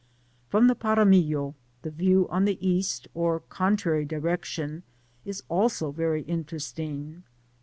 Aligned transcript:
From 0.49 0.65
the 0.65 0.73
Paramillo, 0.73 1.53
the 1.83 1.91
view 1.91 2.27
on 2.29 2.45
the 2.45 2.57
east, 2.67 3.07
or 3.13 3.39
contrary 3.41 4.03
direction, 4.03 4.81
is 5.25 5.43
also 5.47 5.91
very 5.91 6.23
interesting. 6.23 7.21